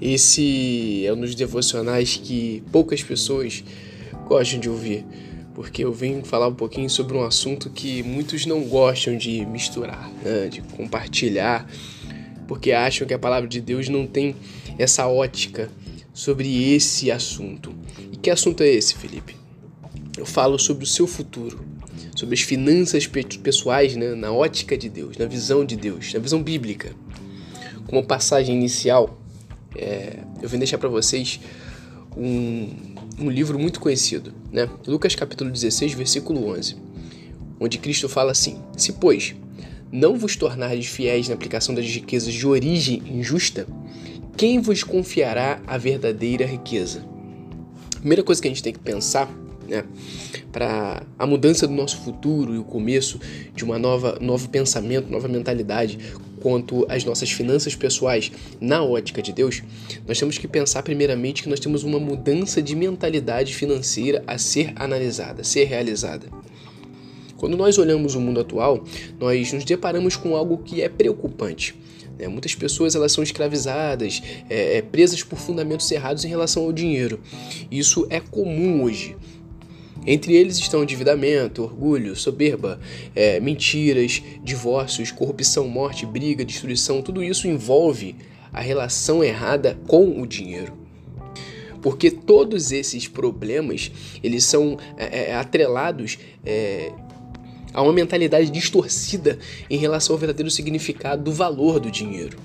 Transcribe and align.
Esse 0.00 1.04
é 1.04 1.12
um 1.12 1.20
dos 1.20 1.34
devocionais 1.34 2.16
que 2.16 2.62
poucas 2.70 3.02
pessoas 3.02 3.64
gostam 4.28 4.60
de 4.60 4.68
ouvir, 4.68 5.04
porque 5.54 5.84
eu 5.84 5.92
venho 5.92 6.24
falar 6.24 6.46
um 6.46 6.54
pouquinho 6.54 6.88
sobre 6.88 7.16
um 7.16 7.24
assunto 7.24 7.68
que 7.68 8.02
muitos 8.04 8.46
não 8.46 8.62
gostam 8.62 9.16
de 9.16 9.44
misturar, 9.46 10.08
né? 10.22 10.48
de 10.48 10.60
compartilhar, 10.60 11.68
porque 12.46 12.70
acham 12.70 13.08
que 13.08 13.14
a 13.14 13.18
palavra 13.18 13.48
de 13.48 13.60
Deus 13.60 13.88
não 13.88 14.06
tem 14.06 14.36
essa 14.78 15.08
ótica 15.08 15.68
sobre 16.14 16.72
esse 16.72 17.10
assunto. 17.10 17.74
E 18.12 18.16
que 18.16 18.30
assunto 18.30 18.62
é 18.62 18.68
esse, 18.68 18.94
Felipe? 18.94 19.34
Eu 20.16 20.24
falo 20.24 20.58
sobre 20.58 20.84
o 20.84 20.86
seu 20.86 21.08
futuro, 21.08 21.58
sobre 22.14 22.34
as 22.34 22.40
finanças 22.40 23.06
pessoais 23.06 23.96
né? 23.96 24.14
na 24.14 24.30
ótica 24.30 24.78
de 24.78 24.88
Deus, 24.88 25.16
na 25.16 25.26
visão 25.26 25.64
de 25.64 25.74
Deus, 25.74 26.12
na 26.12 26.20
visão 26.20 26.40
bíblica. 26.40 26.92
Como 27.86 28.04
passagem 28.04 28.54
inicial, 28.54 29.17
é, 29.78 30.18
eu 30.42 30.48
vim 30.48 30.58
deixar 30.58 30.78
para 30.78 30.88
vocês 30.88 31.40
um, 32.16 32.68
um 33.18 33.30
livro 33.30 33.58
muito 33.58 33.80
conhecido, 33.80 34.32
né? 34.52 34.68
Lucas 34.86 35.14
capítulo 35.14 35.50
16, 35.50 35.92
versículo 35.92 36.48
11, 36.48 36.76
onde 37.60 37.78
Cristo 37.78 38.08
fala 38.08 38.32
assim: 38.32 38.58
Se, 38.76 38.92
pois, 38.92 39.34
não 39.90 40.18
vos 40.18 40.36
tornardes 40.36 40.86
fiéis 40.86 41.28
na 41.28 41.34
aplicação 41.34 41.74
das 41.74 41.86
riquezas 41.86 42.34
de 42.34 42.46
origem 42.46 43.02
injusta, 43.06 43.66
quem 44.36 44.60
vos 44.60 44.82
confiará 44.82 45.60
a 45.66 45.78
verdadeira 45.78 46.44
riqueza? 46.44 47.02
primeira 47.98 48.22
coisa 48.22 48.40
que 48.40 48.48
a 48.48 48.50
gente 48.50 48.62
tem 48.62 48.72
que 48.72 48.78
pensar, 48.78 49.28
né, 49.68 49.84
para 50.52 51.02
a 51.18 51.26
mudança 51.26 51.66
do 51.66 51.74
nosso 51.74 51.98
futuro 51.98 52.54
e 52.54 52.58
o 52.58 52.64
começo 52.64 53.20
de 53.54 53.64
uma 53.64 53.78
nova 53.78 54.18
novo 54.20 54.48
pensamento, 54.48 55.10
nova 55.10 55.28
mentalidade 55.28 55.98
quanto 56.40 56.86
às 56.88 57.04
nossas 57.04 57.30
finanças 57.30 57.74
pessoais 57.74 58.30
na 58.60 58.82
ótica 58.82 59.20
de 59.22 59.32
Deus, 59.32 59.62
nós 60.06 60.18
temos 60.18 60.38
que 60.38 60.48
pensar 60.48 60.82
primeiramente 60.82 61.42
que 61.42 61.48
nós 61.48 61.60
temos 61.60 61.82
uma 61.84 61.98
mudança 61.98 62.62
de 62.62 62.74
mentalidade 62.74 63.54
financeira 63.54 64.22
a 64.26 64.38
ser 64.38 64.72
analisada, 64.76 65.42
a 65.42 65.44
ser 65.44 65.64
realizada. 65.64 66.26
Quando 67.36 67.56
nós 67.56 67.78
olhamos 67.78 68.14
o 68.14 68.20
mundo 68.20 68.40
atual, 68.40 68.84
nós 69.18 69.52
nos 69.52 69.64
deparamos 69.64 70.16
com 70.16 70.34
algo 70.34 70.58
que 70.58 70.82
é 70.82 70.88
preocupante. 70.88 71.74
Né? 72.18 72.26
Muitas 72.26 72.54
pessoas 72.54 72.94
elas 72.94 73.12
são 73.12 73.22
escravizadas, 73.22 74.20
é, 74.50 74.78
é, 74.78 74.82
presas 74.82 75.22
por 75.22 75.38
fundamentos 75.38 75.90
errados 75.90 76.24
em 76.24 76.28
relação 76.28 76.64
ao 76.64 76.72
dinheiro. 76.72 77.20
Isso 77.70 78.06
é 78.10 78.18
comum 78.18 78.82
hoje. 78.82 79.16
Entre 80.10 80.34
eles 80.34 80.56
estão 80.56 80.82
endividamento, 80.82 81.62
orgulho, 81.62 82.16
soberba, 82.16 82.80
é, 83.14 83.38
mentiras, 83.40 84.22
divórcios, 84.42 85.12
corrupção, 85.12 85.68
morte, 85.68 86.06
briga, 86.06 86.46
destruição. 86.46 87.02
Tudo 87.02 87.22
isso 87.22 87.46
envolve 87.46 88.16
a 88.50 88.58
relação 88.58 89.22
errada 89.22 89.78
com 89.86 90.18
o 90.18 90.26
dinheiro. 90.26 90.72
Porque 91.82 92.10
todos 92.10 92.72
esses 92.72 93.06
problemas 93.06 93.92
eles 94.24 94.44
são 94.44 94.78
é, 94.96 95.28
é, 95.28 95.34
atrelados 95.34 96.18
é, 96.42 96.90
a 97.74 97.82
uma 97.82 97.92
mentalidade 97.92 98.50
distorcida 98.50 99.38
em 99.68 99.76
relação 99.76 100.14
ao 100.14 100.18
verdadeiro 100.18 100.50
significado 100.50 101.22
do 101.22 101.32
valor 101.32 101.78
do 101.78 101.90
dinheiro. 101.90 102.38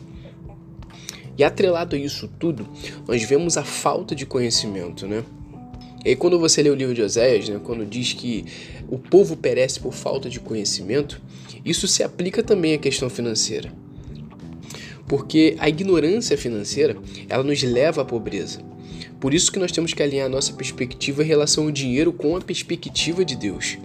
E 1.37 1.45
atrelado 1.45 1.95
a 1.95 1.99
isso 1.99 2.27
tudo, 2.37 2.67
nós 3.07 3.23
vemos 3.23 3.55
a 3.55 3.63
falta 3.63 4.13
de 4.13 4.25
conhecimento, 4.25 5.07
né? 5.07 5.23
E 6.03 6.09
aí, 6.09 6.15
quando 6.15 6.37
você 6.37 6.61
lê 6.61 6.69
o 6.69 6.75
livro 6.75 6.93
de 6.93 7.01
Oséias, 7.01 7.47
né, 7.47 7.59
quando 7.63 7.85
diz 7.85 8.13
que 8.13 8.45
o 8.89 8.97
povo 8.97 9.37
perece 9.37 9.79
por 9.79 9.93
falta 9.93 10.29
de 10.29 10.39
conhecimento, 10.39 11.21
isso 11.63 11.87
se 11.87 12.03
aplica 12.03 12.43
também 12.43 12.73
à 12.73 12.77
questão 12.77 13.09
financeira. 13.09 13.71
Porque 15.07 15.55
a 15.59 15.69
ignorância 15.69 16.37
financeira, 16.37 16.97
ela 17.29 17.43
nos 17.43 17.63
leva 17.63 18.01
à 18.01 18.05
pobreza. 18.05 18.59
Por 19.19 19.33
isso 19.33 19.51
que 19.51 19.59
nós 19.59 19.71
temos 19.71 19.93
que 19.93 20.03
alinhar 20.03 20.25
a 20.25 20.29
nossa 20.29 20.51
perspectiva 20.51 21.23
em 21.23 21.27
relação 21.27 21.65
ao 21.65 21.71
dinheiro 21.71 22.11
com 22.11 22.35
a 22.35 22.41
perspectiva 22.41 23.23
de 23.23 23.37
Deus. 23.37 23.77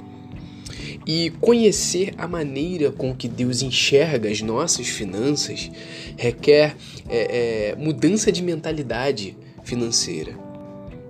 E 1.07 1.31
conhecer 1.41 2.13
a 2.19 2.27
maneira 2.27 2.91
com 2.91 3.15
que 3.15 3.29
Deus 3.29 3.63
enxerga 3.63 4.29
as 4.29 4.43
nossas 4.43 4.89
finanças 4.89 5.71
requer 6.17 6.77
é, 7.09 7.71
é, 7.71 7.77
mudança 7.77 8.33
de 8.33 8.43
mentalidade 8.43 9.37
financeira. 9.63 10.48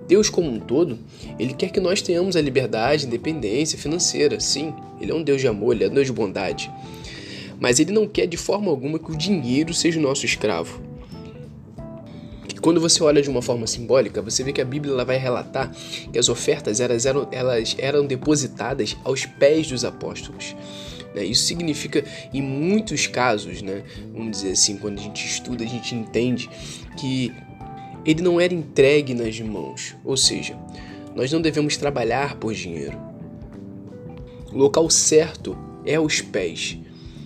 Deus 0.08 0.30
como 0.30 0.50
um 0.50 0.58
todo, 0.58 0.98
ele 1.38 1.52
quer 1.52 1.70
que 1.70 1.78
nós 1.78 2.00
tenhamos 2.00 2.34
a 2.34 2.40
liberdade, 2.40 3.06
independência 3.06 3.78
financeira. 3.78 4.40
Sim, 4.40 4.72
ele 4.98 5.12
é 5.12 5.14
um 5.14 5.22
Deus 5.22 5.40
de 5.40 5.46
amor, 5.46 5.74
ele 5.74 5.84
é 5.84 5.88
um 5.88 5.94
Deus 5.94 6.06
de 6.06 6.12
bondade. 6.12 6.70
Mas 7.60 7.78
ele 7.78 7.92
não 7.92 8.08
quer 8.08 8.26
de 8.26 8.38
forma 8.38 8.70
alguma 8.70 8.98
que 8.98 9.12
o 9.12 9.16
dinheiro 9.16 9.74
seja 9.74 9.98
o 9.98 10.02
nosso 10.02 10.24
escravo. 10.24 10.80
E 12.48 12.58
quando 12.58 12.80
você 12.80 13.02
olha 13.02 13.20
de 13.20 13.28
uma 13.28 13.42
forma 13.42 13.66
simbólica, 13.66 14.22
você 14.22 14.42
vê 14.42 14.50
que 14.50 14.62
a 14.62 14.64
Bíblia 14.64 14.94
ela 14.94 15.04
vai 15.04 15.18
relatar 15.18 15.70
que 16.10 16.18
as 16.18 16.30
ofertas 16.30 16.80
elas 16.80 17.04
eram, 17.04 17.28
elas 17.30 17.76
eram 17.78 18.06
depositadas 18.06 18.96
aos 19.04 19.26
pés 19.26 19.68
dos 19.68 19.84
apóstolos. 19.84 20.56
Né? 21.14 21.24
Isso 21.24 21.44
significa, 21.44 22.02
em 22.32 22.40
muitos 22.40 23.06
casos, 23.06 23.60
né, 23.60 23.82
vamos 24.12 24.38
dizer 24.38 24.52
assim, 24.52 24.78
quando 24.78 24.98
a 24.98 25.02
gente 25.02 25.26
estuda, 25.26 25.64
a 25.64 25.66
gente 25.66 25.94
entende 25.94 26.48
que 26.96 27.32
ele 28.08 28.22
não 28.22 28.40
era 28.40 28.54
entregue 28.54 29.12
nas 29.12 29.38
mãos, 29.38 29.94
ou 30.02 30.16
seja, 30.16 30.56
nós 31.14 31.30
não 31.30 31.42
devemos 31.42 31.76
trabalhar 31.76 32.36
por 32.36 32.54
dinheiro. 32.54 32.96
O 34.50 34.56
local 34.56 34.88
certo 34.88 35.54
é 35.84 35.96
aos 35.96 36.22
pés, 36.22 36.78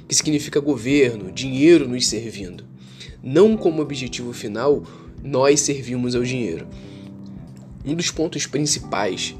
que 0.08 0.14
significa 0.14 0.58
governo, 0.58 1.30
dinheiro 1.30 1.88
nos 1.88 2.08
servindo. 2.08 2.64
Não 3.22 3.56
como 3.56 3.80
objetivo 3.80 4.32
final, 4.32 4.82
nós 5.22 5.60
servimos 5.60 6.16
ao 6.16 6.24
dinheiro. 6.24 6.66
Um 7.86 7.94
dos 7.94 8.10
pontos 8.10 8.44
principais 8.44 9.36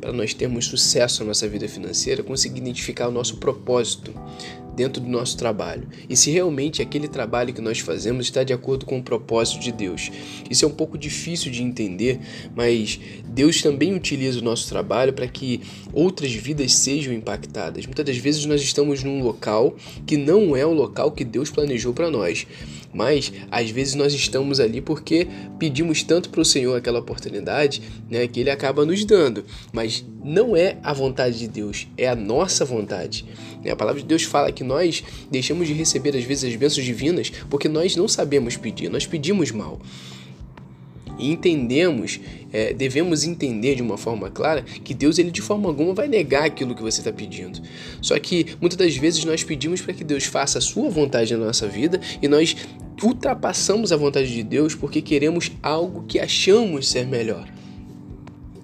para 0.00 0.10
nós 0.10 0.32
termos 0.32 0.64
sucesso 0.64 1.20
na 1.20 1.28
nossa 1.28 1.46
vida 1.46 1.68
financeira 1.68 2.22
é 2.22 2.24
conseguir 2.24 2.60
identificar 2.60 3.08
o 3.08 3.12
nosso 3.12 3.36
propósito 3.36 4.14
dentro 4.78 5.02
do 5.02 5.08
nosso 5.08 5.36
trabalho 5.36 5.88
e 6.08 6.16
se 6.16 6.30
realmente 6.30 6.80
aquele 6.80 7.08
trabalho 7.08 7.52
que 7.52 7.60
nós 7.60 7.80
fazemos 7.80 8.26
está 8.26 8.44
de 8.44 8.52
acordo 8.52 8.86
com 8.86 8.98
o 8.98 9.02
propósito 9.02 9.60
de 9.60 9.72
Deus. 9.72 10.08
Isso 10.48 10.64
é 10.64 10.68
um 10.68 10.72
pouco 10.72 10.96
difícil 10.96 11.50
de 11.50 11.64
entender, 11.64 12.20
mas 12.54 13.00
Deus 13.26 13.60
também 13.60 13.92
utiliza 13.92 14.38
o 14.38 14.44
nosso 14.44 14.68
trabalho 14.68 15.12
para 15.12 15.26
que 15.26 15.60
outras 15.92 16.32
vidas 16.32 16.74
sejam 16.74 17.12
impactadas. 17.12 17.86
Muitas 17.86 18.06
das 18.06 18.16
vezes 18.18 18.46
nós 18.46 18.62
estamos 18.62 19.02
num 19.02 19.20
local 19.20 19.74
que 20.06 20.16
não 20.16 20.56
é 20.56 20.64
o 20.64 20.72
local 20.72 21.10
que 21.10 21.24
Deus 21.24 21.50
planejou 21.50 21.92
para 21.92 22.08
nós. 22.08 22.46
Mas 22.98 23.32
às 23.48 23.70
vezes 23.70 23.94
nós 23.94 24.12
estamos 24.12 24.58
ali 24.58 24.80
porque 24.80 25.28
pedimos 25.56 26.02
tanto 26.02 26.30
para 26.30 26.40
o 26.40 26.44
Senhor 26.44 26.74
aquela 26.74 26.98
oportunidade, 26.98 27.80
né, 28.10 28.26
que 28.26 28.40
Ele 28.40 28.50
acaba 28.50 28.84
nos 28.84 29.04
dando. 29.04 29.44
Mas 29.72 30.04
não 30.24 30.56
é 30.56 30.78
a 30.82 30.92
vontade 30.92 31.38
de 31.38 31.46
Deus, 31.46 31.86
é 31.96 32.08
a 32.08 32.16
nossa 32.16 32.64
vontade. 32.64 33.24
A 33.70 33.76
palavra 33.76 34.00
de 34.00 34.06
Deus 34.08 34.24
fala 34.24 34.50
que 34.50 34.64
nós 34.64 35.04
deixamos 35.30 35.68
de 35.68 35.74
receber 35.74 36.16
às 36.16 36.24
vezes 36.24 36.50
as 36.50 36.56
bênçãos 36.56 36.84
divinas 36.84 37.30
porque 37.48 37.68
nós 37.68 37.94
não 37.94 38.08
sabemos 38.08 38.56
pedir, 38.56 38.88
nós 38.88 39.06
pedimos 39.06 39.52
mal. 39.52 39.80
E 41.18 41.32
entendemos, 41.32 42.20
é, 42.52 42.72
devemos 42.72 43.24
entender 43.24 43.74
de 43.74 43.82
uma 43.82 43.98
forma 43.98 44.30
clara 44.30 44.62
que 44.62 44.94
Deus 44.94 45.18
ele 45.18 45.30
de 45.30 45.42
forma 45.42 45.68
alguma 45.68 45.92
vai 45.92 46.06
negar 46.06 46.44
aquilo 46.44 46.74
que 46.74 46.82
você 46.82 47.00
está 47.00 47.12
pedindo. 47.12 47.60
Só 48.00 48.18
que 48.18 48.56
muitas 48.60 48.76
das 48.76 48.96
vezes 48.96 49.24
nós 49.24 49.42
pedimos 49.42 49.80
para 49.80 49.92
que 49.92 50.04
Deus 50.04 50.24
faça 50.24 50.58
a 50.58 50.60
sua 50.60 50.88
vontade 50.88 51.34
na 51.36 51.46
nossa 51.46 51.66
vida 51.66 52.00
e 52.22 52.28
nós 52.28 52.56
ultrapassamos 53.02 53.92
a 53.92 53.96
vontade 53.96 54.32
de 54.32 54.42
Deus 54.42 54.74
porque 54.74 55.00
queremos 55.00 55.50
algo 55.62 56.04
que 56.06 56.18
achamos 56.18 56.88
ser 56.88 57.06
melhor. 57.06 57.48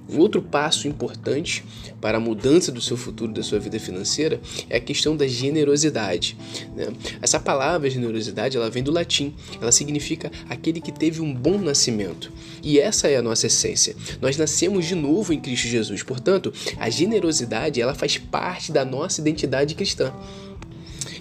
Um 0.09 0.19
outro 0.19 0.43
passo 0.43 0.87
importante 0.87 1.65
para 2.00 2.19
a 2.19 2.21
mudança 2.21 2.71
do 2.71 2.81
seu 2.81 2.97
futuro, 2.97 3.33
da 3.33 3.43
sua 3.43 3.59
vida 3.59 3.81
financeira, 3.81 4.39
é 4.69 4.77
a 4.77 4.81
questão 4.81 5.17
da 5.17 5.27
generosidade. 5.27 6.37
Né? 6.76 6.88
Essa 7.23 7.41
palavra 7.41 7.88
generosidade 7.88 8.56
ela 8.56 8.69
vem 8.69 8.82
do 8.82 8.93
latim, 8.93 9.35
ela 9.61 9.73
significa 9.73 10.31
aquele 10.49 10.81
que 10.81 10.93
teve 10.93 11.23
um 11.23 11.35
bom 11.35 11.59
nascimento. 11.59 12.31
E 12.62 12.79
essa 12.79 13.09
é 13.09 13.17
a 13.17 13.23
nossa 13.23 13.47
essência. 13.47 13.97
Nós 14.20 14.37
nascemos 14.37 14.85
de 14.85 14.94
novo 14.94 15.32
em 15.32 15.41
Cristo 15.41 15.67
Jesus. 15.67 16.03
Portanto, 16.03 16.53
a 16.79 16.91
generosidade 16.91 17.81
ela 17.81 17.94
faz 17.94 18.19
parte 18.19 18.70
da 18.70 18.85
nossa 18.85 19.23
identidade 19.23 19.75
cristã. 19.75 20.12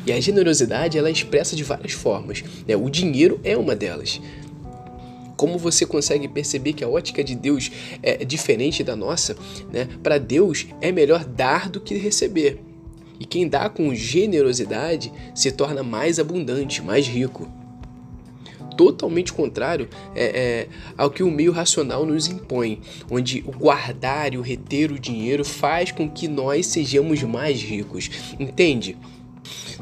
E 0.06 0.12
a 0.12 0.20
generosidade 0.20 0.98
ela 0.98 1.08
é 1.08 1.12
expressa 1.12 1.56
de 1.56 1.64
várias 1.64 1.94
formas. 1.94 2.44
Né? 2.68 2.76
O 2.76 2.90
dinheiro 2.90 3.40
é 3.44 3.58
uma 3.58 3.76
delas. 3.76 4.20
Como 5.36 5.58
você 5.58 5.86
consegue 5.86 6.28
perceber 6.28 6.74
que 6.74 6.84
a 6.84 6.90
ótica 6.90 7.24
de 7.24 7.36
Deus 7.36 7.72
é 8.02 8.24
diferente 8.24 8.84
da 8.84 8.96
nossa? 8.96 9.36
Né? 9.72 9.88
Para 10.02 10.18
Deus 10.18 10.68
é 10.80 10.92
melhor 10.92 11.26
dar 11.26 11.70
do 11.70 11.80
que 11.80 11.96
receber. 11.96 12.60
E 13.20 13.26
quem 13.26 13.48
dá 13.48 13.70
com 13.70 13.94
generosidade 13.96 15.12
se 15.34 15.52
torna 15.52 15.84
mais 15.84 16.20
abundante, 16.20 16.82
mais 16.82 17.08
rico. 17.08 17.50
Totalmente 18.76 19.32
contrário 19.32 19.88
é, 20.16 20.26
é, 20.26 20.68
ao 20.98 21.10
que 21.12 21.22
o 21.22 21.30
meio 21.30 21.52
racional 21.52 22.06
nos 22.06 22.28
impõe, 22.28 22.82
onde 23.10 23.44
o 23.46 23.52
guardar 23.52 24.34
e 24.34 24.38
o 24.38 24.42
reter 24.42 24.92
o 24.92 25.00
dinheiro 25.00 25.46
faz 25.46 25.92
com 25.92 26.10
que 26.10 26.28
nós 26.28 26.68
sejamos 26.68 27.22
mais 27.24 27.62
ricos. 27.62 28.10
Entende? 28.40 28.98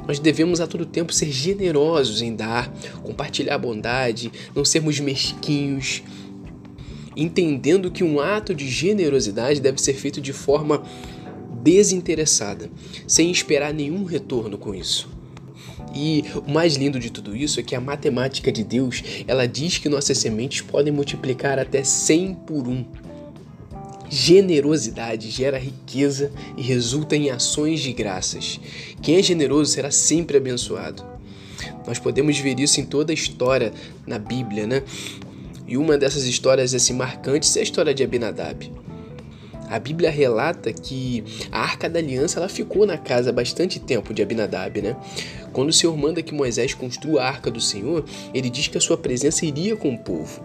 Nós 0.07 0.19
devemos 0.19 0.59
a 0.59 0.67
todo 0.67 0.85
tempo 0.85 1.13
ser 1.13 1.31
generosos 1.31 2.21
em 2.21 2.35
dar, 2.35 2.73
compartilhar 3.03 3.57
bondade, 3.57 4.31
não 4.55 4.65
sermos 4.65 4.99
mesquinhos, 4.99 6.03
entendendo 7.15 7.91
que 7.91 8.03
um 8.03 8.19
ato 8.19 8.53
de 8.53 8.67
generosidade 8.67 9.61
deve 9.61 9.81
ser 9.81 9.93
feito 9.93 10.19
de 10.19 10.33
forma 10.33 10.83
desinteressada, 11.61 12.69
sem 13.07 13.31
esperar 13.31 13.73
nenhum 13.73 14.03
retorno 14.03 14.57
com 14.57 14.73
isso. 14.73 15.09
E 15.93 16.23
o 16.47 16.51
mais 16.51 16.75
lindo 16.75 16.99
de 16.99 17.11
tudo 17.11 17.35
isso 17.35 17.59
é 17.59 17.63
que 17.63 17.75
a 17.75 17.81
matemática 17.81 18.51
de 18.51 18.63
Deus, 18.63 19.03
ela 19.27 19.47
diz 19.47 19.77
que 19.77 19.89
nossas 19.89 20.17
sementes 20.17 20.61
podem 20.61 20.91
multiplicar 20.91 21.59
até 21.59 21.83
100 21.83 22.33
por 22.45 22.67
1. 22.67 23.10
Generosidade 24.13 25.31
gera 25.31 25.57
riqueza 25.57 26.33
e 26.57 26.61
resulta 26.61 27.15
em 27.15 27.29
ações 27.29 27.79
de 27.79 27.93
graças. 27.93 28.59
Quem 29.01 29.15
é 29.15 29.23
generoso 29.23 29.71
será 29.71 29.89
sempre 29.89 30.35
abençoado. 30.35 31.01
Nós 31.87 31.97
podemos 31.97 32.37
ver 32.37 32.59
isso 32.59 32.81
em 32.81 32.85
toda 32.85 33.13
a 33.13 33.15
história 33.15 33.71
na 34.05 34.19
Bíblia, 34.19 34.67
né? 34.67 34.83
E 35.65 35.77
uma 35.77 35.97
dessas 35.97 36.25
histórias 36.25 36.73
assim 36.73 36.91
marcantes 36.91 37.55
é 37.55 37.61
a 37.61 37.63
história 37.63 37.93
de 37.93 38.03
Abinadab. 38.03 38.69
A 39.69 39.79
Bíblia 39.79 40.11
relata 40.11 40.73
que 40.73 41.23
a 41.49 41.61
Arca 41.61 41.89
da 41.89 41.99
Aliança 41.99 42.37
ela 42.37 42.49
ficou 42.49 42.85
na 42.85 42.97
casa 42.97 43.31
bastante 43.31 43.79
tempo 43.79 44.13
de 44.13 44.21
Abinadab, 44.21 44.81
né? 44.81 44.97
Quando 45.51 45.69
o 45.69 45.73
Senhor 45.73 45.95
manda 45.97 46.21
que 46.21 46.33
Moisés 46.33 46.73
construa 46.73 47.23
a 47.23 47.27
Arca 47.27 47.51
do 47.51 47.61
Senhor, 47.61 48.05
ele 48.33 48.49
diz 48.49 48.67
que 48.67 48.77
a 48.77 48.81
sua 48.81 48.97
presença 48.97 49.45
iria 49.45 49.75
com 49.75 49.93
o 49.93 49.97
povo. 49.97 50.43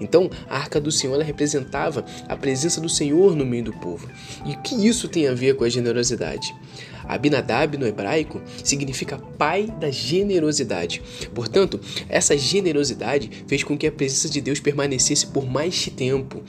Então, 0.00 0.30
a 0.48 0.56
Arca 0.56 0.80
do 0.80 0.90
Senhor 0.90 1.20
representava 1.22 2.04
a 2.28 2.36
presença 2.36 2.80
do 2.80 2.88
Senhor 2.88 3.36
no 3.36 3.44
meio 3.44 3.64
do 3.64 3.72
povo. 3.74 4.08
E 4.44 4.52
o 4.52 4.58
que 4.62 4.86
isso 4.86 5.08
tem 5.08 5.28
a 5.28 5.34
ver 5.34 5.56
com 5.56 5.64
a 5.64 5.68
generosidade? 5.68 6.54
Abinadab 7.08 7.76
no 7.76 7.86
hebraico 7.86 8.42
significa 8.62 9.18
pai 9.38 9.72
da 9.80 9.90
generosidade. 9.90 11.02
Portanto, 11.34 11.80
essa 12.08 12.36
generosidade 12.36 13.30
fez 13.46 13.62
com 13.62 13.76
que 13.78 13.86
a 13.86 13.92
presença 13.92 14.28
de 14.28 14.40
Deus 14.40 14.60
permanecesse 14.60 15.26
por 15.26 15.46
mais 15.46 15.88
tempo. 15.96 16.42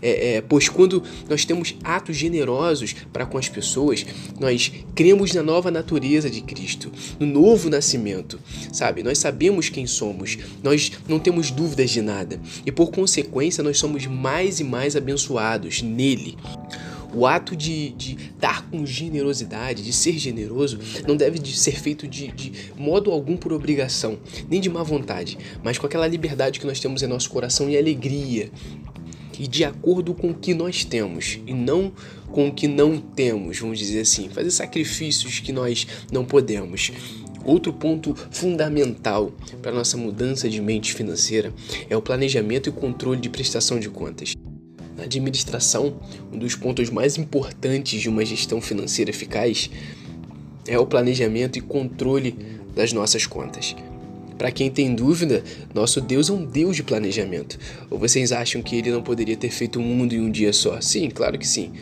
É, 0.00 0.36
é, 0.36 0.40
pois 0.40 0.68
quando 0.68 1.02
nós 1.28 1.44
temos 1.44 1.74
atos 1.82 2.16
generosos 2.16 2.94
para 3.12 3.26
com 3.26 3.36
as 3.36 3.48
pessoas, 3.48 4.06
nós 4.40 4.72
cremos 4.94 5.34
na 5.34 5.42
nova 5.42 5.70
natureza 5.70 6.30
de 6.30 6.40
Cristo, 6.40 6.90
no 7.18 7.26
novo 7.26 7.47
nascimento, 7.70 8.38
sabe? 8.72 9.02
Nós 9.02 9.18
sabemos 9.18 9.68
quem 9.68 9.86
somos, 9.86 10.36
nós 10.62 10.92
não 11.08 11.18
temos 11.18 11.50
dúvidas 11.50 11.90
de 11.90 12.02
nada 12.02 12.40
e 12.66 12.72
por 12.72 12.90
consequência 12.90 13.62
nós 13.62 13.78
somos 13.78 14.06
mais 14.06 14.60
e 14.60 14.64
mais 14.64 14.96
abençoados 14.96 15.82
nele. 15.82 16.36
O 17.14 17.26
ato 17.26 17.56
de, 17.56 17.90
de 17.90 18.16
dar 18.38 18.68
com 18.68 18.84
generosidade, 18.84 19.82
de 19.82 19.92
ser 19.94 20.18
generoso, 20.18 20.78
não 21.06 21.16
deve 21.16 21.40
ser 21.56 21.80
feito 21.80 22.06
de, 22.06 22.28
de 22.28 22.52
modo 22.76 23.10
algum 23.10 23.34
por 23.34 23.52
obrigação, 23.52 24.18
nem 24.48 24.60
de 24.60 24.68
má 24.68 24.82
vontade, 24.82 25.38
mas 25.62 25.78
com 25.78 25.86
aquela 25.86 26.06
liberdade 26.06 26.60
que 26.60 26.66
nós 26.66 26.78
temos 26.78 27.02
em 27.02 27.06
nosso 27.06 27.30
coração 27.30 27.70
e 27.70 27.78
alegria, 27.78 28.50
e 29.38 29.46
de 29.46 29.64
acordo 29.64 30.12
com 30.14 30.30
o 30.30 30.34
que 30.34 30.52
nós 30.52 30.84
temos 30.84 31.38
e 31.46 31.54
não 31.54 31.92
com 32.32 32.48
o 32.48 32.52
que 32.52 32.68
não 32.68 32.98
temos, 32.98 33.58
vamos 33.58 33.78
dizer 33.78 34.00
assim, 34.00 34.28
fazer 34.28 34.50
sacrifícios 34.50 35.40
que 35.40 35.52
nós 35.52 35.86
não 36.12 36.24
podemos. 36.24 36.92
Outro 37.44 37.72
ponto 37.72 38.14
fundamental 38.30 39.32
para 39.62 39.72
nossa 39.72 39.96
mudança 39.96 40.48
de 40.48 40.60
mente 40.60 40.92
financeira 40.92 41.52
é 41.88 41.96
o 41.96 42.02
planejamento 42.02 42.68
e 42.68 42.72
controle 42.72 43.20
de 43.20 43.28
prestação 43.28 43.78
de 43.78 43.88
contas. 43.88 44.34
Na 44.96 45.04
administração, 45.04 46.00
um 46.32 46.38
dos 46.38 46.56
pontos 46.56 46.90
mais 46.90 47.16
importantes 47.16 48.00
de 48.00 48.08
uma 48.08 48.24
gestão 48.24 48.60
financeira 48.60 49.10
eficaz 49.10 49.70
é 50.66 50.78
o 50.78 50.86
planejamento 50.86 51.58
e 51.58 51.62
controle 51.62 52.36
das 52.74 52.92
nossas 52.92 53.24
contas. 53.24 53.74
Para 54.36 54.52
quem 54.52 54.70
tem 54.70 54.94
dúvida, 54.94 55.42
nosso 55.74 56.00
Deus 56.00 56.30
é 56.30 56.32
um 56.32 56.44
Deus 56.44 56.76
de 56.76 56.84
planejamento. 56.84 57.58
Ou 57.90 57.98
vocês 57.98 58.30
acham 58.30 58.62
que 58.62 58.76
ele 58.76 58.90
não 58.90 59.02
poderia 59.02 59.36
ter 59.36 59.50
feito 59.50 59.80
o 59.80 59.82
mundo 59.82 60.14
em 60.14 60.20
um 60.20 60.30
dia 60.30 60.52
só? 60.52 60.80
Sim, 60.80 61.10
claro 61.10 61.36
que 61.36 61.46
sim. 61.46 61.72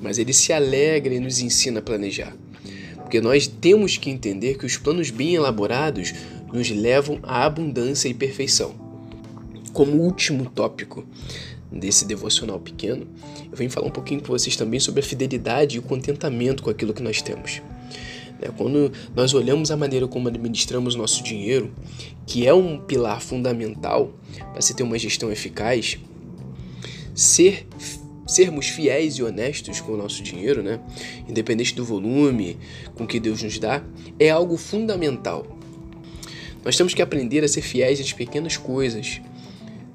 Mas 0.00 0.18
ele 0.18 0.32
se 0.32 0.52
alegra 0.52 1.14
e 1.14 1.20
nos 1.20 1.40
ensina 1.40 1.80
a 1.80 1.82
planejar. 1.82 2.34
Porque 3.12 3.20
nós 3.20 3.46
temos 3.46 3.98
que 3.98 4.08
entender 4.08 4.56
que 4.56 4.64
os 4.64 4.78
planos 4.78 5.10
bem 5.10 5.34
elaborados 5.34 6.14
nos 6.50 6.70
levam 6.70 7.20
à 7.22 7.44
abundância 7.44 8.08
e 8.08 8.14
perfeição. 8.14 8.74
Como 9.74 10.00
último 10.00 10.48
tópico, 10.48 11.04
desse 11.70 12.06
devocional 12.06 12.58
pequeno, 12.58 13.06
eu 13.50 13.54
venho 13.54 13.70
falar 13.70 13.86
um 13.86 13.90
pouquinho 13.90 14.22
com 14.22 14.28
vocês 14.28 14.56
também 14.56 14.80
sobre 14.80 15.00
a 15.00 15.02
fidelidade 15.02 15.76
e 15.76 15.78
o 15.78 15.82
contentamento 15.82 16.62
com 16.62 16.70
aquilo 16.70 16.94
que 16.94 17.02
nós 17.02 17.20
temos. 17.20 17.60
Né, 18.40 18.48
quando 18.56 18.90
nós 19.14 19.34
olhamos 19.34 19.70
a 19.70 19.76
maneira 19.76 20.08
como 20.08 20.28
administramos 20.28 20.94
nosso 20.94 21.22
dinheiro, 21.22 21.70
que 22.26 22.46
é 22.46 22.54
um 22.54 22.78
pilar 22.78 23.20
fundamental 23.20 24.10
para 24.52 24.62
se 24.62 24.72
ter 24.72 24.84
uma 24.84 24.98
gestão 24.98 25.30
eficaz, 25.30 25.98
ser 27.14 27.66
sermos 28.32 28.68
fiéis 28.68 29.14
e 29.14 29.22
honestos 29.22 29.80
com 29.80 29.92
o 29.92 29.96
nosso 29.96 30.22
dinheiro, 30.22 30.62
né? 30.62 30.80
independente 31.28 31.74
do 31.74 31.84
volume 31.84 32.58
com 32.94 33.06
que 33.06 33.20
Deus 33.20 33.42
nos 33.42 33.58
dá, 33.58 33.82
é 34.18 34.30
algo 34.30 34.56
fundamental. 34.56 35.58
Nós 36.64 36.76
temos 36.76 36.94
que 36.94 37.02
aprender 37.02 37.42
a 37.42 37.48
ser 37.48 37.62
fiéis 37.62 38.00
às 38.00 38.12
pequenas 38.12 38.56
coisas, 38.56 39.20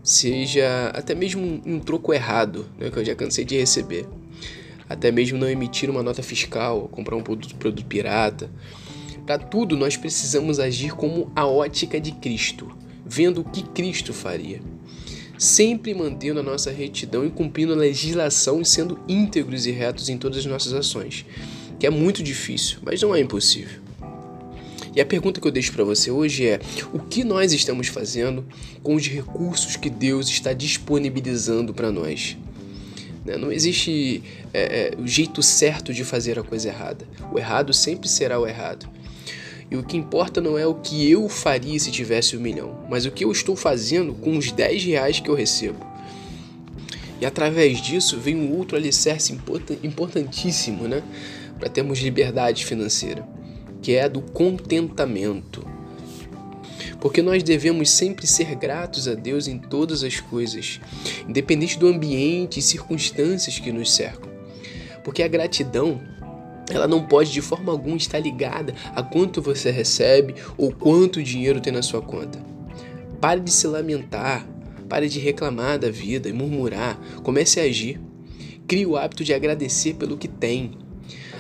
seja 0.04 0.92
até 0.94 1.16
mesmo 1.16 1.62
um 1.66 1.80
troco 1.80 2.14
errado, 2.14 2.66
né, 2.78 2.90
que 2.90 2.98
eu 2.98 3.06
já 3.06 3.16
cansei 3.16 3.46
de 3.46 3.58
receber. 3.58 4.06
Até 4.90 5.12
mesmo 5.12 5.38
não 5.38 5.50
emitir 5.50 5.90
uma 5.90 6.04
nota 6.04 6.24
fiscal, 6.24 6.88
comprar 6.90 7.16
um 7.16 7.24
produto, 7.24 7.56
produto 7.56 7.86
pirata. 7.86 8.50
Para 9.26 9.38
tudo, 9.38 9.76
nós 9.76 9.98
precisamos 9.98 10.60
agir 10.60 10.94
como 10.94 11.32
a 11.36 11.46
ótica 11.46 12.00
de 12.00 12.14
Cristo, 12.14 12.74
vendo 13.06 13.42
o 13.42 13.44
que 13.44 13.64
Cristo 13.64 14.14
faria. 14.14 14.62
Sempre 15.38 15.94
mantendo 15.94 16.40
a 16.40 16.44
nossa 16.44 16.72
retidão 16.72 17.26
e 17.26 17.30
cumprindo 17.30 17.74
a 17.74 17.76
legislação 17.76 18.62
e 18.62 18.66
sendo 18.66 19.00
íntegros 19.08 19.66
e 19.66 19.72
retos 19.72 20.10
em 20.10 20.18
todas 20.18 20.40
as 20.40 20.46
nossas 20.46 20.74
ações, 20.74 21.26
que 21.80 21.86
é 21.86 21.90
muito 21.90 22.24
difícil, 22.24 22.80
mas 22.82 23.02
não 23.02 23.14
é 23.14 23.20
impossível. 23.20 23.80
E 24.96 25.02
a 25.02 25.06
pergunta 25.06 25.40
que 25.40 25.48
eu 25.48 25.52
deixo 25.52 25.72
para 25.74 25.84
você 25.84 26.10
hoje 26.10 26.48
é: 26.48 26.60
o 26.92 26.98
que 26.98 27.24
nós 27.24 27.54
estamos 27.54 27.88
fazendo 27.88 28.44
com 28.82 28.96
os 28.96 29.08
recursos 29.08 29.76
que 29.76 29.92
Deus 29.92 30.28
está 30.28 30.54
disponibilizando 30.54 31.72
para 31.72 31.92
nós? 31.92 32.36
Né, 33.24 33.38
não 33.38 33.52
existe 33.52 34.24
é, 34.52 34.96
é, 34.96 35.00
o 35.00 35.06
jeito 35.06 35.44
certo 35.44 35.94
de 35.94 36.04
fazer 36.04 36.40
a 36.40 36.44
coisa 36.44 36.70
errada. 36.70 37.06
O 37.32 37.38
errado 37.38 37.74
sempre 37.74 38.10
será 38.10 38.40
o 38.40 38.48
errado. 38.48 38.90
E 39.70 39.76
o 39.76 39.84
que 39.84 39.98
importa 39.98 40.40
não 40.40 40.58
é 40.58 40.66
o 40.66 40.76
que 40.76 41.10
eu 41.10 41.28
faria 41.28 41.80
se 41.80 41.92
tivesse 41.92 42.38
um 42.38 42.40
milhão, 42.40 42.86
mas 42.90 43.06
o 43.06 43.12
que 43.12 43.26
eu 43.26 43.32
estou 43.32 43.56
fazendo 43.56 44.14
com 44.14 44.38
os 44.38 44.52
10 44.52 44.84
reais 44.86 45.20
que 45.20 45.30
eu 45.30 45.36
recebo. 45.36 45.86
E 47.20 47.26
através 47.26 47.82
disso 47.82 48.18
vem 48.18 48.36
um 48.36 48.56
outro 48.56 48.78
alicerce 48.78 49.38
importantíssimo, 49.84 50.88
né? 50.88 51.04
Para 51.60 51.70
termos 51.70 52.00
liberdade 52.00 52.64
financeira 52.64 53.28
que 53.82 53.94
é 53.94 54.04
a 54.04 54.08
do 54.08 54.22
contentamento. 54.22 55.66
Porque 57.00 57.22
nós 57.22 57.44
devemos 57.44 57.90
sempre 57.90 58.26
ser 58.26 58.56
gratos 58.56 59.08
a 59.08 59.14
Deus 59.14 59.48
em 59.48 59.58
todas 59.58 60.04
as 60.04 60.20
coisas, 60.20 60.82
independente 61.28 61.78
do 61.78 61.88
ambiente 61.88 62.60
e 62.60 62.62
circunstâncias 62.62 63.60
que 63.60 63.72
nos 63.72 63.94
cercam. 63.94 64.30
Porque 65.04 65.22
a 65.24 65.28
gratidão, 65.28 66.02
ela 66.70 66.88
não 66.88 67.04
pode 67.04 67.32
de 67.32 67.42
forma 67.42 67.72
alguma 67.72 67.98
estar 67.98 68.20
ligada 68.20 68.74
a 68.96 69.02
quanto 69.02 69.42
você 69.42 69.72
recebe 69.72 70.36
ou 70.58 70.72
quanto 70.72 71.24
dinheiro 71.24 71.62
tem 71.62 71.72
na 71.72 71.82
sua 71.82 72.02
conta. 72.02 72.40
Pare 73.22 73.40
de 73.40 73.52
se 73.52 73.68
lamentar, 73.68 74.46
pare 74.88 75.08
de 75.08 75.20
reclamar 75.20 75.80
da 75.80 75.90
vida 75.90 76.30
e 76.30 76.34
murmurar, 76.34 77.00
comece 77.24 77.60
a 77.60 77.64
agir. 77.64 78.00
Crie 78.68 78.86
o 78.86 78.98
hábito 78.98 79.24
de 79.24 79.34
agradecer 79.34 79.94
pelo 79.94 80.18
que 80.18 80.28
tem 80.28 80.78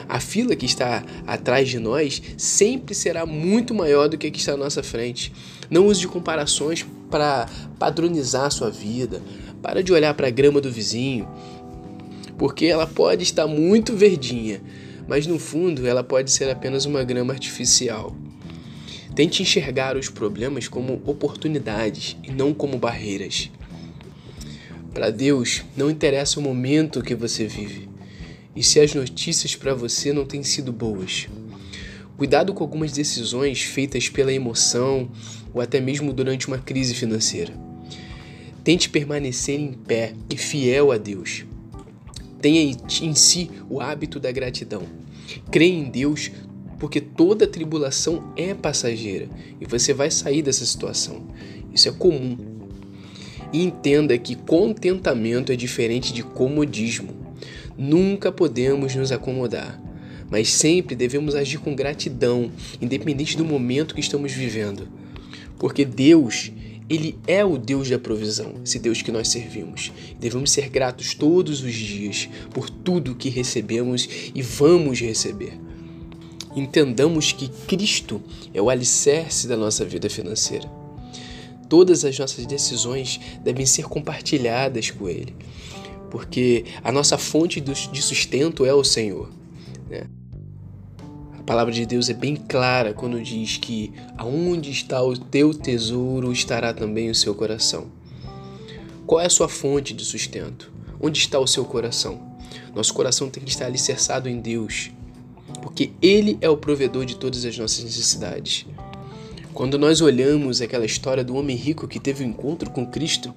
a 0.10 0.20
fila 0.22 0.56
que 0.56 0.66
está 0.66 1.04
atrás 1.26 1.68
de 1.68 1.80
nós 1.80 2.22
sempre 2.38 2.96
será 2.96 3.26
muito 3.26 3.74
maior 3.74 4.08
do 4.08 4.18
que 4.18 4.28
a 4.28 4.32
que 4.32 4.40
está 4.40 4.54
à 4.54 4.58
nossa 4.58 4.82
frente. 4.82 5.34
Não 5.70 5.88
use 5.88 6.08
comparações 6.08 6.86
para 7.12 7.48
padronizar 7.78 8.46
a 8.46 8.50
sua 8.50 8.70
vida. 8.70 9.22
Para 9.62 9.84
de 9.84 9.92
olhar 9.92 10.14
para 10.14 10.28
a 10.28 10.32
grama 10.32 10.62
do 10.62 10.72
vizinho, 10.72 11.28
porque 12.38 12.68
ela 12.68 12.86
pode 12.86 13.24
estar 13.24 13.48
muito 13.48 13.96
verdinha, 13.96 14.62
mas 15.08 15.26
no 15.26 15.40
fundo 15.40 15.88
ela 15.88 16.04
pode 16.04 16.32
ser 16.32 16.50
apenas 16.50 16.86
uma 16.86 17.04
grama 17.04 17.34
artificial. 17.34 18.16
Tente 19.16 19.42
enxergar 19.42 19.98
os 19.98 20.10
problemas 20.10 20.68
como 20.68 21.02
oportunidades 21.06 22.18
e 22.24 22.32
não 22.32 22.54
como 22.54 22.78
barreiras. 22.78 23.50
Para 24.94 25.10
Deus, 25.10 25.64
não 25.76 25.90
interessa 25.90 26.40
o 26.40 26.44
momento 26.44 27.02
que 27.02 27.16
você 27.16 27.48
vive, 27.48 27.88
e 28.56 28.62
se 28.62 28.80
as 28.80 28.94
notícias 28.94 29.56
para 29.56 29.74
você 29.74 30.12
não 30.12 30.26
têm 30.26 30.44
sido 30.44 30.72
boas. 30.74 31.28
Cuidado 32.18 32.54
com 32.54 32.64
algumas 32.64 32.92
decisões 32.92 33.62
feitas 33.62 34.10
pela 34.10 34.34
emoção 34.34 35.10
ou 35.54 35.62
até 35.62 35.80
mesmo 35.80 36.12
durante 36.12 36.48
uma 36.48 36.58
crise 36.58 36.96
financeira. 36.96 37.54
Tente 38.64 38.90
permanecer 38.90 39.60
em 39.60 39.72
pé 39.72 40.14
e 40.30 40.36
fiel 40.36 40.92
a 40.92 40.98
Deus. 40.98 41.46
Tenha 42.42 42.76
em 43.02 43.16
si 43.16 43.50
o 43.70 43.82
hábito 43.82 44.20
da 44.20 44.32
gratidão. 44.32 44.84
Creia 45.52 45.74
em 45.74 45.90
Deus 45.90 46.32
porque 46.80 47.02
toda 47.02 47.48
tribulação 47.48 48.32
é 48.36 48.54
passageira 48.54 49.28
e 49.60 49.66
você 49.66 49.94
vai 49.94 50.12
sair 50.12 50.42
dessa 50.42 50.66
situação. 50.66 51.24
Isso 51.74 51.90
é 51.90 51.92
comum. 51.92 52.38
E 53.52 53.64
entenda 53.64 54.18
que 54.18 54.36
contentamento 54.36 55.52
é 55.52 55.56
diferente 55.56 56.14
de 56.14 56.22
comodismo. 56.22 57.10
Nunca 57.78 58.32
podemos 58.32 58.94
nos 58.96 59.12
acomodar, 59.12 59.82
mas 60.30 60.52
sempre 60.52 60.96
devemos 60.96 61.36
agir 61.36 61.60
com 61.60 61.76
gratidão, 61.76 62.52
independente 62.82 63.38
do 63.38 63.46
momento 63.46 63.96
que 63.96 64.02
estamos 64.02 64.32
vivendo. 64.32 64.88
Porque 65.58 65.86
Deus, 65.86 66.52
Ele 66.90 67.20
é 67.28 67.44
o 67.44 67.58
Deus 67.58 67.90
da 67.90 68.00
provisão, 68.00 68.56
esse 68.64 68.80
Deus 68.80 69.02
que 69.02 69.12
nós 69.12 69.28
servimos. 69.28 69.92
Devemos 70.20 70.52
ser 70.52 70.70
gratos 70.70 71.14
todos 71.14 71.62
os 71.62 71.74
dias 71.74 72.30
por 72.52 72.70
tudo 72.70 73.16
que 73.16 73.28
recebemos 73.28 74.08
e 74.34 74.42
vamos 74.42 75.02
receber. 75.02 75.60
Entendamos 76.56 77.34
que 77.34 77.50
Cristo 77.68 78.22
é 78.54 78.62
o 78.62 78.70
alicerce 78.70 79.48
da 79.48 79.58
nossa 79.58 79.84
vida 79.84 80.10
financeira. 80.10 80.68
Todas 81.68 82.06
as 82.06 82.18
nossas 82.18 82.46
decisões 82.46 83.20
devem 83.44 83.66
ser 83.66 83.84
compartilhadas 83.84 84.90
com 84.90 85.10
Ele, 85.10 85.36
porque 86.10 86.64
a 86.82 86.92
nossa 86.92 87.18
fonte 87.18 87.60
de 87.60 88.02
sustento 88.02 88.66
é 88.66 88.74
o 88.74 88.84
Senhor. 88.84 89.30
Palavra 91.48 91.72
de 91.72 91.86
Deus 91.86 92.10
é 92.10 92.14
bem 92.14 92.36
clara 92.36 92.94
quando 92.94 93.24
diz 93.24 93.56
que 93.56 93.94
aonde 94.18 94.70
está 94.70 95.02
o 95.02 95.18
teu 95.18 95.54
tesouro 95.54 96.30
estará 96.30 96.74
também 96.74 97.10
o 97.10 97.16
seu 97.16 97.34
coração. 97.34 97.88
Qual 99.06 99.22
é 99.22 99.28
a 99.28 99.30
sua 99.30 99.48
fonte 99.48 99.94
de 99.94 100.04
sustento? 100.04 100.70
Onde 101.00 101.20
está 101.20 101.40
o 101.40 101.48
seu 101.48 101.64
coração? 101.64 102.36
Nosso 102.76 102.94
coração 102.94 103.30
tem 103.30 103.42
que 103.42 103.50
estar 103.50 103.66
alicerçado 103.66 104.28
em 104.28 104.42
Deus, 104.42 104.92
porque 105.62 105.92
Ele 106.02 106.38
é 106.42 106.50
o 106.50 106.58
provedor 106.58 107.06
de 107.06 107.16
todas 107.16 107.46
as 107.46 107.58
nossas 107.58 107.82
necessidades. 107.82 108.66
Quando 109.58 109.80
nós 109.80 110.02
olhamos 110.02 110.62
aquela 110.62 110.86
história 110.86 111.24
do 111.24 111.36
homem 111.36 111.56
rico 111.56 111.88
que 111.88 112.00
teve 112.00 112.24
o 112.24 112.28
um 112.28 112.30
encontro 112.30 112.70
com 112.70 112.86
Cristo, 112.86 113.34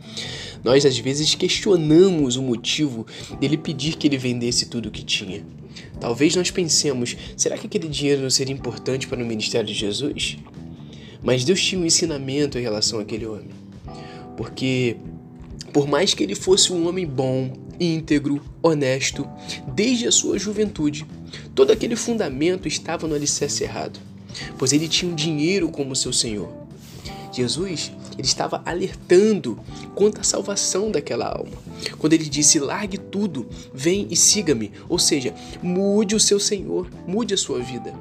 nós 0.62 0.84
às 0.84 0.98
vezes 0.98 1.34
questionamos 1.34 2.36
o 2.36 2.42
motivo 2.42 3.06
dele 3.40 3.56
pedir 3.56 3.96
que 3.96 4.06
ele 4.06 4.18
vendesse 4.18 4.66
tudo 4.66 4.90
o 4.90 4.92
que 4.92 5.02
tinha. 5.02 5.42
Talvez 5.98 6.36
nós 6.36 6.50
pensemos: 6.50 7.16
será 7.38 7.56
que 7.56 7.66
aquele 7.66 7.88
dinheiro 7.88 8.20
não 8.20 8.28
seria 8.28 8.52
importante 8.52 9.08
para 9.08 9.24
o 9.24 9.26
ministério 9.26 9.66
de 9.66 9.72
Jesus? 9.72 10.36
Mas 11.22 11.42
Deus 11.42 11.64
tinha 11.64 11.80
um 11.80 11.86
ensinamento 11.86 12.58
em 12.58 12.62
relação 12.62 13.00
àquele 13.00 13.24
homem. 13.24 13.48
Porque, 14.36 14.98
por 15.72 15.88
mais 15.88 16.12
que 16.12 16.22
ele 16.22 16.34
fosse 16.34 16.70
um 16.70 16.86
homem 16.86 17.06
bom, 17.06 17.50
íntegro, 17.80 18.42
honesto, 18.62 19.26
desde 19.74 20.06
a 20.06 20.12
sua 20.12 20.38
juventude, 20.38 21.06
todo 21.54 21.70
aquele 21.70 21.96
fundamento 21.96 22.68
estava 22.68 23.08
no 23.08 23.14
alicerce 23.14 23.64
errado 23.64 24.09
pois 24.58 24.72
ele 24.72 24.88
tinha 24.88 25.10
o 25.10 25.14
dinheiro 25.14 25.68
como 25.70 25.96
seu 25.96 26.12
senhor. 26.12 26.48
Jesus, 27.32 27.92
ele 28.18 28.26
estava 28.26 28.62
alertando 28.66 29.58
quanto 29.94 30.20
à 30.20 30.24
salvação 30.24 30.90
daquela 30.90 31.26
alma. 31.26 31.56
Quando 31.98 32.12
ele 32.12 32.24
disse: 32.24 32.58
"Largue 32.58 32.98
tudo, 32.98 33.48
vem 33.72 34.06
e 34.10 34.16
siga-me", 34.16 34.72
ou 34.88 34.98
seja, 34.98 35.34
mude 35.62 36.14
o 36.14 36.20
seu 36.20 36.40
senhor, 36.40 36.88
mude 37.06 37.34
a 37.34 37.38
sua 37.38 37.60
vida. 37.60 37.94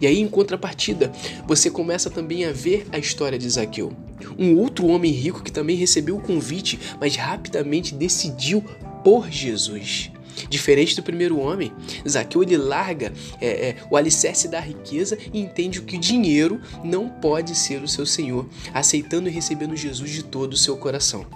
E 0.00 0.06
aí, 0.06 0.20
em 0.20 0.28
contrapartida, 0.28 1.10
você 1.46 1.70
começa 1.70 2.10
também 2.10 2.44
a 2.44 2.52
ver 2.52 2.86
a 2.92 2.98
história 2.98 3.38
de 3.38 3.48
Zaqueu. 3.48 3.92
Um 4.38 4.58
outro 4.58 4.86
homem 4.88 5.10
rico 5.10 5.42
que 5.42 5.50
também 5.50 5.76
recebeu 5.76 6.16
o 6.16 6.20
convite, 6.20 6.78
mas 7.00 7.16
rapidamente 7.16 7.94
decidiu 7.94 8.62
por 9.02 9.30
Jesus. 9.30 10.10
Diferente 10.48 10.96
do 10.96 11.02
primeiro 11.02 11.38
homem, 11.38 11.72
Zaqueu 12.08 12.42
ele 12.42 12.56
larga 12.56 13.12
é, 13.40 13.46
é, 13.46 13.76
o 13.90 13.96
alicerce 13.96 14.48
da 14.48 14.60
riqueza 14.60 15.18
e 15.32 15.40
entende 15.40 15.80
que 15.82 15.96
o 15.96 16.00
dinheiro 16.00 16.60
não 16.84 17.08
pode 17.08 17.54
ser 17.54 17.82
o 17.82 17.88
seu 17.88 18.06
senhor, 18.06 18.46
aceitando 18.72 19.28
e 19.28 19.32
recebendo 19.32 19.76
Jesus 19.76 20.10
de 20.10 20.22
todo 20.22 20.52
o 20.52 20.56
seu 20.56 20.76
coração. 20.76 21.26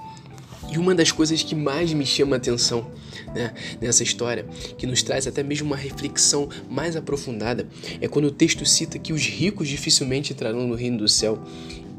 E 0.71 0.79
uma 0.79 0.95
das 0.95 1.11
coisas 1.11 1.43
que 1.43 1.55
mais 1.55 1.93
me 1.93 2.07
chama 2.07 2.37
a 2.37 2.39
atenção 2.39 2.87
né, 3.35 3.53
nessa 3.81 4.03
história, 4.03 4.45
que 4.77 4.87
nos 4.87 5.03
traz 5.03 5.27
até 5.27 5.43
mesmo 5.43 5.67
uma 5.67 5.77
reflexão 5.77 6.49
mais 6.69 6.97
aprofundada, 6.97 7.67
é 8.01 8.09
quando 8.09 8.27
o 8.27 8.31
texto 8.31 8.65
cita 8.65 8.99
que 8.99 9.13
os 9.13 9.25
ricos 9.25 9.69
dificilmente 9.69 10.33
entrarão 10.33 10.67
no 10.67 10.75
reino 10.75 10.99
do 10.99 11.09
céu 11.09 11.43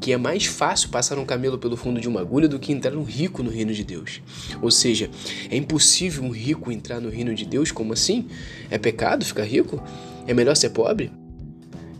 que 0.02 0.12
é 0.12 0.16
mais 0.16 0.46
fácil 0.46 0.88
passar 0.88 1.16
um 1.16 1.24
camelo 1.24 1.56
pelo 1.56 1.76
fundo 1.76 2.00
de 2.00 2.08
uma 2.08 2.20
agulha 2.20 2.48
do 2.48 2.58
que 2.58 2.72
entrar 2.72 2.96
um 2.96 3.04
rico 3.04 3.40
no 3.40 3.50
reino 3.50 3.72
de 3.72 3.84
Deus. 3.84 4.20
Ou 4.60 4.68
seja, 4.68 5.08
é 5.48 5.56
impossível 5.56 6.24
um 6.24 6.30
rico 6.30 6.72
entrar 6.72 7.00
no 7.00 7.08
reino 7.08 7.32
de 7.32 7.46
Deus? 7.46 7.70
Como 7.70 7.92
assim? 7.92 8.26
É 8.68 8.76
pecado 8.78 9.24
ficar 9.24 9.44
rico? 9.44 9.80
É 10.26 10.34
melhor 10.34 10.56
ser 10.56 10.70
pobre? 10.70 11.12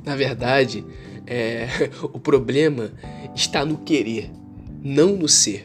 Na 0.04 0.16
verdade, 0.16 0.84
é, 1.28 1.68
o 2.02 2.18
problema 2.18 2.90
está 3.36 3.64
no 3.64 3.78
querer, 3.78 4.32
não 4.82 5.16
no 5.16 5.28
ser. 5.28 5.64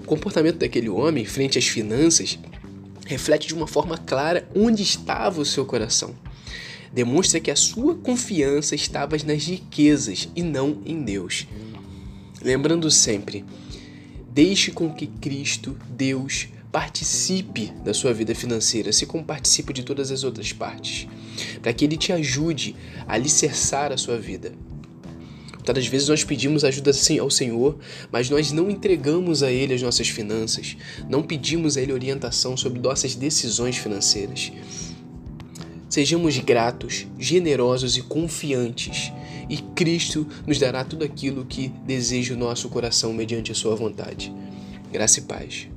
O 0.00 0.04
comportamento 0.04 0.56
daquele 0.56 0.88
homem 0.88 1.26
frente 1.26 1.58
às 1.58 1.66
finanças 1.66 2.38
reflete 3.08 3.48
de 3.48 3.54
uma 3.54 3.66
forma 3.66 3.98
clara 3.98 4.48
onde 4.54 4.82
estava 4.82 5.40
o 5.40 5.44
seu 5.44 5.66
coração 5.66 6.14
demonstra 6.92 7.40
que 7.40 7.50
a 7.50 7.56
sua 7.56 7.94
confiança 7.96 8.74
estava 8.74 9.16
nas 9.24 9.46
riquezas 9.46 10.28
e 10.34 10.42
não 10.42 10.80
em 10.84 11.02
Deus. 11.02 11.46
Lembrando 12.40 12.90
sempre, 12.90 13.44
deixe 14.30 14.70
com 14.70 14.92
que 14.92 15.06
Cristo, 15.06 15.76
Deus, 15.90 16.48
participe 16.70 17.72
da 17.84 17.94
sua 17.94 18.12
vida 18.12 18.34
financeira, 18.34 18.90
assim 18.90 19.06
como 19.06 19.24
participa 19.24 19.72
de 19.72 19.82
todas 19.82 20.10
as 20.10 20.22
outras 20.22 20.52
partes, 20.52 21.08
para 21.62 21.72
que 21.72 21.84
Ele 21.84 21.96
te 21.96 22.12
ajude 22.12 22.76
a 23.06 23.14
alicerçar 23.14 23.92
a 23.92 23.96
sua 23.96 24.18
vida. 24.18 24.52
Muitas 25.68 25.86
vezes 25.86 26.08
nós 26.08 26.24
pedimos 26.24 26.64
ajuda 26.64 26.90
ao 27.20 27.30
Senhor, 27.30 27.78
mas 28.10 28.28
nós 28.30 28.50
não 28.50 28.70
entregamos 28.70 29.42
a 29.42 29.52
Ele 29.52 29.74
as 29.74 29.82
nossas 29.82 30.08
finanças, 30.08 30.76
não 31.08 31.22
pedimos 31.22 31.76
a 31.76 31.82
Ele 31.82 31.92
orientação 31.92 32.56
sobre 32.56 32.80
nossas 32.80 33.14
decisões 33.14 33.76
financeiras. 33.76 34.50
Sejamos 35.88 36.36
gratos, 36.38 37.06
generosos 37.18 37.96
e 37.96 38.02
confiantes, 38.02 39.12
e 39.48 39.58
Cristo 39.58 40.26
nos 40.46 40.58
dará 40.58 40.84
tudo 40.84 41.04
aquilo 41.04 41.44
que 41.44 41.68
deseja 41.86 42.34
o 42.34 42.38
nosso 42.38 42.68
coração 42.68 43.12
mediante 43.12 43.52
a 43.52 43.54
sua 43.54 43.76
vontade. 43.76 44.32
Graça 44.90 45.20
e 45.20 45.22
paz. 45.22 45.68